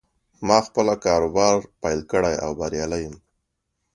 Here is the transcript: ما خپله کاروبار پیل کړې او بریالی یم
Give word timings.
ما 0.47 0.57
خپله 0.67 0.93
کاروبار 1.05 1.55
پیل 1.81 1.99
کړې 2.11 2.35
او 2.43 2.51
بریالی 2.59 2.99
یم 3.05 3.15